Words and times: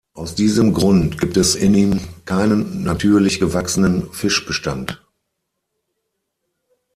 Aus 0.15 0.33
diesem 0.33 0.73
Grund 0.73 1.19
gibt 1.19 1.37
es 1.37 1.53
in 1.53 1.75
ihm 1.75 1.99
keinen 2.25 2.81
natürlich 2.83 3.39
gewachsenen 3.39 4.11
Fischbestand. 4.11 4.99